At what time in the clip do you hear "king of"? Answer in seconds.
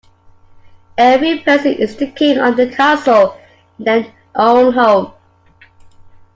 2.07-2.57